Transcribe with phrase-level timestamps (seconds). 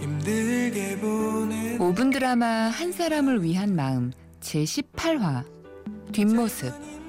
[0.00, 5.44] 힘들게 보낸 5분 드라마 한 사람을 위한 마음 제18화.
[6.12, 6.99] 뒷모습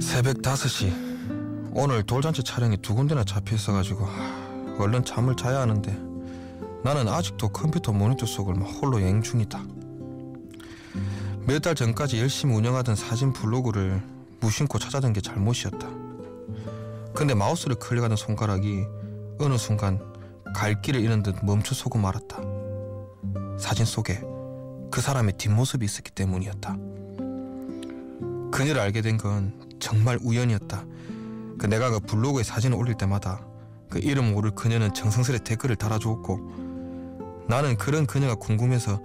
[0.00, 5.92] 새벽 5시 오늘 돌잔치 촬영이 두 군데나 잡혀 있어가지고 하, 얼른 잠을 자야 하는데
[6.82, 9.62] 나는 아직도 컴퓨터 모니터 속을 막 홀로 여행 중이다.
[11.46, 14.02] 몇 달 전까지 열심히 운영하던 사진 블로그를
[14.40, 15.88] 무심코 찾아든 게 잘못이었다.
[17.14, 18.84] 근데 마우스를 클릭하던 손가락이
[19.40, 20.00] 어느 순간
[20.54, 22.38] 갈 길을 잃은 듯 멈춰서고 말았다
[23.58, 24.20] 사진 속에
[24.90, 26.76] 그 사람의 뒷모습이 있었기 때문이었다
[28.52, 30.84] 그녀를 알게 된 건 정말 우연이었다.
[31.58, 33.44] 그 내가 그 블로그에 사진을 올릴 때마다
[33.88, 39.00] 그 이름 모를 그녀는 정성스레 댓글을 달아주었고 나는 그런 그녀가 궁금해서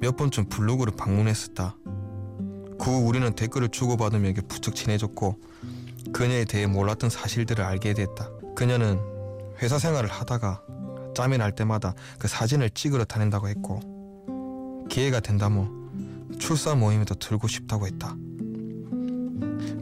[0.00, 1.76] 몇 번쯤 블로그를 방문했었다.
[2.78, 5.36] 그 후 우리는 댓글을 주고받으며 부쩍 친해졌고
[6.12, 8.28] 그녀에 대해 몰랐던 사실들을 알게 됐다.
[8.56, 8.98] 그녀는
[9.60, 10.62] 회사 생활을 하다가
[11.14, 18.16] 짬이 날 때마다 그 사진을 찍으러 다닌다고 했고 기회가 된다면 출사 모임에도 들고 싶다고 했다.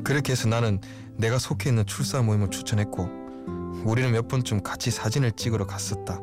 [0.04, 0.80] 그렇게 해서 나는
[1.16, 3.08] 내가 속해 있는 출사 모임을 추천했고
[3.84, 6.20] 우리는 몇 번쯤 같이 사진을 찍으러 갔었다.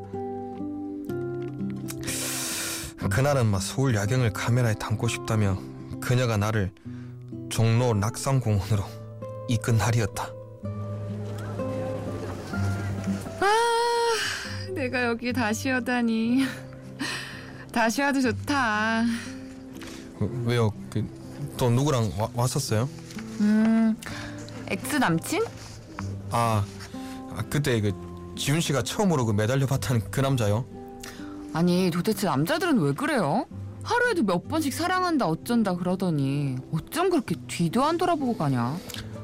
[3.09, 5.57] 그날은 막 서울 야경을 카메라에 담고 싶다며
[6.01, 6.71] 그녀가 나를
[7.49, 8.83] 종로 낙산공원으로
[9.47, 10.36] 이끈 날이었다.
[14.87, 16.45] 내가 여기 다시 오다니
[17.73, 19.03] 다시 와도 좋다
[20.19, 20.71] 어, 왜요?
[20.89, 21.05] 그,
[21.57, 22.87] 또 누구랑 와, 왔었어요?
[23.41, 23.95] 음
[24.67, 25.43] ex 남친?
[26.31, 26.63] 아,
[27.35, 27.91] 아 그때 그
[28.37, 30.65] 지훈 씨가 처음으로 그 매달려 봤다는 그 남자요?
[31.53, 33.45] 아니 도대체 남자들은 왜 그래요?
[33.83, 38.77] 하루에도 몇 번씩 사랑한다 어쩐다 그러더니 어쩜 그렇게 뒤도 안 돌아보고 가냐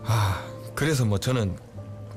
[0.06, 0.44] 아
[0.76, 1.56] 그래서 뭐 저는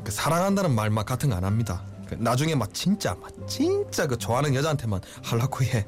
[0.02, 1.82] 그 사랑한다는 말 막 같은 거 안 합니다.
[2.08, 5.86] 그 나중에 막 진짜 막 진짜 그 좋아하는 여자한테만 하려고 해.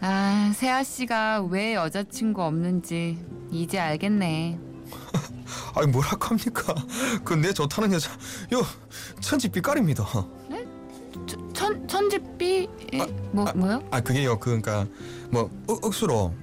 [0.00, 3.18] 아 세아 씨가 왜 여자친구 없는지
[3.52, 4.58] 이제 알겠네
[5.76, 6.74] 아니 뭐라고 합니까?
[7.24, 8.10] 그 내 좋다는 여자
[8.52, 8.62] 요
[9.20, 10.04] 천지 빛깔입니다.
[11.26, 12.68] 천, 천, 천지삐?
[12.94, 13.06] 에?
[13.30, 13.82] 뭐, 뭐요?
[13.92, 14.86] 아 그게요 그러니까
[15.30, 15.84] 뭐 억-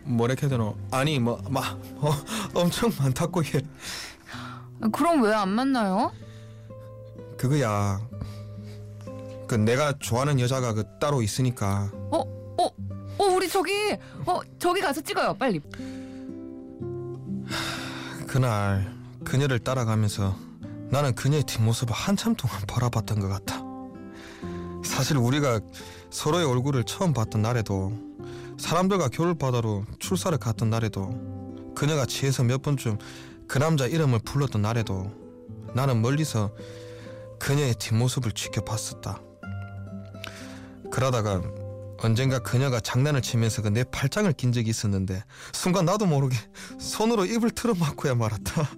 [0.06, 0.76] 뭐라 해야 되노?
[0.92, 2.14] 아니 뭐막 어,
[2.54, 3.62] 엄청 많다고 해.
[4.94, 6.12] 그럼 왜 안 만나요?
[7.38, 8.00] 그거야.
[9.50, 12.66] 그 내가 좋아하는 여자가 그 따로 있으니까 어, 어,
[13.18, 13.72] 어, 우리 저기,
[14.28, 15.60] 어, 저기 가서 찍어요, 빨리.
[18.28, 18.96] 그날
[19.26, 20.36] 그녀를 따라가면서
[20.92, 23.64] 나는 그녀의 뒷모습을 한참 동안 바라봤던 것 같아.
[24.86, 25.62] 사실 우리가
[26.12, 27.92] 서로의 얼굴을 처음 봤던 날에도
[28.60, 31.10] 사람들과 겨울바다로 출사를 갔던 날에도
[31.76, 33.00] 그녀가 취해서 몇 번쯤
[33.48, 35.12] 그 남자 이름을 불렀던 날에도
[35.74, 36.52] 나는 멀리서
[37.40, 39.24] 그녀의 뒷모습을 지켜봤었다.
[40.92, 41.42] 그러다가
[42.02, 45.24] 언젠가 그녀가 장난을 치면서 그 내 팔짱을 낀 적이 있었는데
[45.54, 46.36] 순간 나도 모르게
[46.80, 48.70] 손으로 입을 틀어막고야 말았다.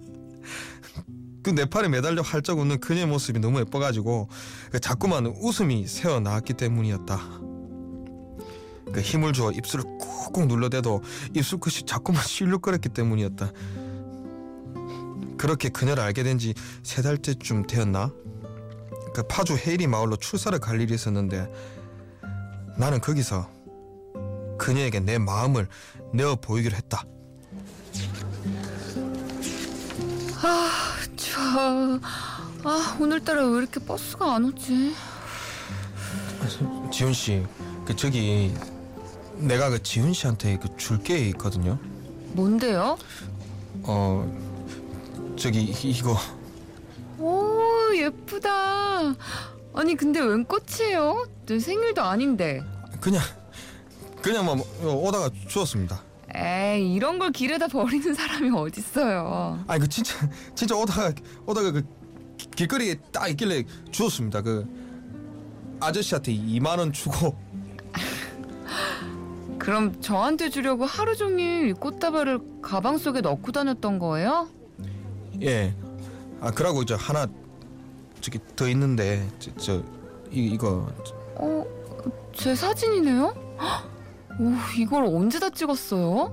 [1.42, 4.28] 그 내 팔에 매달려 활짝 웃는 그녀의 모습이 너무 예뻐가지고
[4.70, 7.18] 그 자꾸만 웃음이 새어 나왔기 때문이었다.
[8.92, 11.02] 그 힘을 주어 입술을 꾹꾹 눌러대도
[11.34, 13.50] 입술 끝이 자꾸만 실룩거렸기 때문이었다.
[15.38, 18.12] 그렇게 그녀를 알게 된 지 세 달째쯤 되었나?
[19.14, 21.50] 그 파주 헤이리 마을로 출사를 갈 일이 있었는데
[22.76, 23.48] 나는 거기서
[24.58, 25.68] 그녀에게 내 마음을
[26.12, 27.04] 내어 보이기로 했다.
[31.16, 31.98] 추워.
[32.64, 34.94] 아, 오늘따라 왜 이렇게 버스가 안 오지?
[36.90, 37.44] 지훈 씨,
[37.84, 38.54] 그 저기
[39.36, 41.78] 내가 그 지훈 씨한테 그 줄 게 있거든요.
[42.32, 42.96] 뭔데요?
[43.84, 46.16] 어, 저기 이- 이거
[47.18, 49.14] 오, 예쁘다.
[49.74, 51.26] 아니, 근데 웬 꽃이에요?
[51.46, 52.62] 내 생일도 아닌데.
[53.00, 53.22] 그냥
[54.20, 56.00] 그냥 뭐 오다가 주웠습니다.
[56.34, 59.64] 에이, 이런 걸 길에다 버리는 사람이 어딨어요.
[59.66, 60.14] 아니 그 진짜
[60.54, 61.12] 진짜 오다가
[61.46, 61.82] 오다가 그
[62.38, 64.40] 기- 길거리에 딱 있길래 주웠습니다.
[64.42, 64.66] 그
[65.80, 67.36] 아저씨한테 2만 원 주고
[69.58, 74.48] 그럼 저한테 주려고 하루 종일 이 꽃다발을 가방 속에 넣고 다녔던 거예요?
[75.42, 75.74] 예.
[76.40, 77.26] 아 그러고 이제 하나
[78.22, 79.82] 저기 더 있는데 저, 저
[80.30, 80.90] 이, 이거
[81.34, 81.64] 어,
[82.34, 83.34] 제 사진이네요?
[83.60, 83.90] 헉,
[84.40, 86.32] 오, 이걸 언제 다 찍었어요?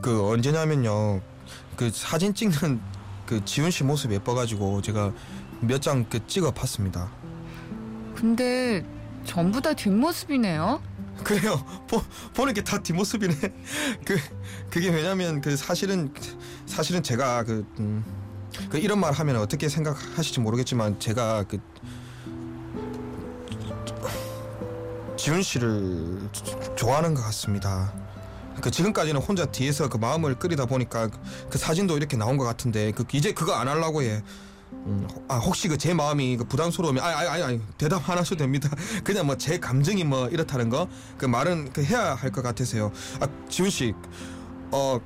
[0.00, 1.20] 그 언제냐면요.
[1.76, 2.80] 그 사진 찍는
[3.26, 5.12] 그 지훈 씨 모습 예뻐가지고 제가
[5.60, 7.10] 몇 장 그 찍어 봤습니다.
[8.14, 8.84] 근데
[9.24, 10.80] 전부 다 뒷모습이네요.
[11.24, 11.64] 그래요.
[11.88, 12.00] 보,
[12.34, 13.34] 보는 게 다 뒷모습이네.
[14.04, 14.16] 그
[14.70, 16.12] 그게 왜냐면 그 사실은
[16.66, 18.04] 사실은 제가 그, 음,
[18.68, 21.58] 그 이런 말 하면 어떻게 생각하실지 모르겠지만 제가 그
[25.16, 27.92] 지훈 씨를 조- 좋아하는 것 같습니다.
[28.62, 31.18] 그 지금까지는 혼자 뒤에서 그 마음을 끓이다 보니까 그-
[31.50, 34.22] 그 사진도 이렇게 나온 것 같은데 그 이제 그거 안 하려고 해.
[34.72, 38.70] 음, 아 혹시 그 제 마음이 그 부담스러우면 아니 아니 아니 대답 안 하셔도 됩니다.
[39.04, 40.88] 그냥 뭐 제 감정이 뭐 이렇다는 거
[41.18, 42.92] 그 말은 그 해야 할 것 같아서요.
[43.20, 43.92] 아 지훈 씨,
[44.70, 44.98] 어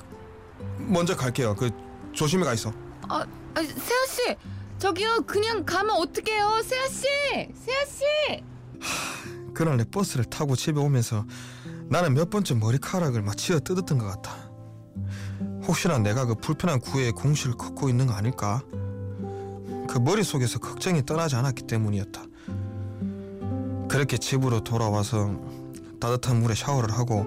[0.79, 1.55] 먼저 갈게요.
[1.57, 1.71] 그
[2.13, 2.73] 조심히 가 있어.
[3.09, 4.37] 아, 아 세아 씨,
[4.79, 7.03] 저기요, 그냥 가면 어떡해요, 세아 씨,
[7.55, 8.43] 세아 씨.
[9.55, 11.25] 그날 내 버스를 타고 집에 오면서
[11.89, 14.33] 나는 몇 번째 머리카락을 막 치어 뜯었던 것 같아.
[15.67, 18.63] 혹시나 내가 그 불편한 구애에 공시를 걷고 있는 거 아닐까?
[19.89, 22.23] 그 머릿속에서 걱정이 떠나지 않았기 때문이었다.
[23.89, 25.39] 그렇게 집으로 돌아와서
[26.01, 27.27] 따뜻한 물에 샤워를 하고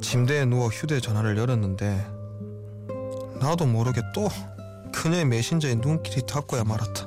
[0.00, 2.06] 침대에 누워 휴대전화를 열었는데
[3.40, 4.28] 나도 모르게 또
[4.94, 7.06] 그녀의 메신저에 눈길이 닿고야 말았다.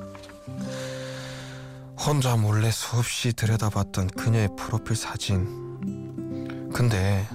[1.97, 6.69] 혼자 몰래 수없이 들여다봤던 그녀의 프로필 사진.
[6.73, 7.27] 근데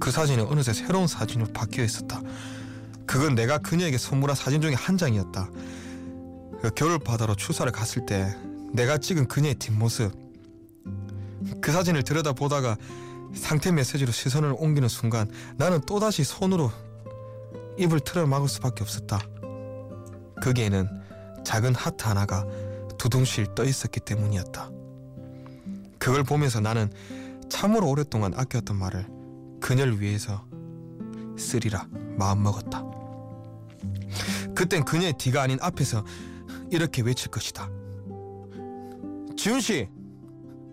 [0.00, 2.20] 그 사진이 어느새 새로운 사진으로 바뀌어 있었다.
[3.06, 5.48] 그건 내가 그녀에게 선물한 사진 중에 한 장이었다.
[6.60, 8.36] 그 겨울 바다로 추사를 갔을 때
[8.72, 10.12] 내가 찍은 그녀의 뒷모습.
[11.62, 12.76] 그 사진을 들여다보다가
[13.32, 16.70] 상태 메시지로 시선을 옮기는 순간 나는 또다시 손으로
[17.78, 19.20] 입을 틀어 막을 수밖에 없었다.
[20.42, 20.88] 거기에는
[21.44, 22.46] 작은 하트 하나가
[22.98, 24.70] 두둥실 떠 있었기 때문이었다.
[25.98, 26.90] 그걸 보면서 나는
[27.48, 29.06] 참으로 오랫동안 아꼈던 말을
[29.60, 30.44] 그녀를 위해서
[31.36, 32.84] 쓰리라 마음먹었다.
[34.54, 36.04] 그땐 그녀의 뒤가 아닌 앞에서
[36.70, 37.68] 이렇게 외칠 것이다.
[39.36, 39.88] 지훈 씨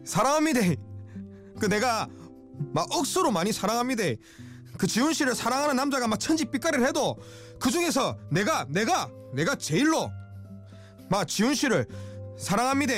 [0.04, 0.62] 사랑합니다.
[1.60, 2.08] 그 내가
[2.74, 4.04] 막 억수로 많이 사랑합니다.
[4.78, 7.18] 그 지훈 씨를 사랑하는 남자가 막 천지 삐까리를 해도
[7.60, 10.12] 그 중에서 내가 내가 내가 제일로
[11.10, 11.86] 막 지훈 씨를
[12.38, 12.94] 사랑합니다.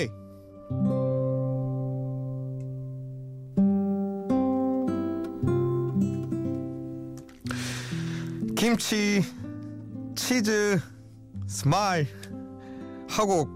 [8.55, 9.23] 김치,
[10.15, 10.79] 치즈,
[11.47, 12.07] 스마일
[13.07, 13.47] 하고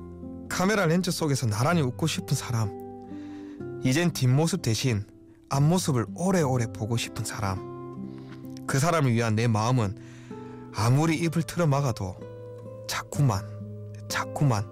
[0.48, 2.70] 카메라 렌즈 속에서 나란히 웃고 싶은 사람.
[3.84, 5.04] 이젠 뒷모습 대신
[5.50, 7.71] 앞모습을 오래오래 보고 싶은 사람.
[8.68, 9.98] 그 사람을 위한 내 마음은
[10.74, 12.16] 아무리 입을 틀어 막아도
[12.88, 13.46] 자꾸만,
[14.08, 14.66] 자꾸만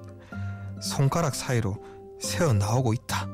[0.82, 1.78] 손가락 사이로
[2.20, 3.28] 새어 나오고 있다.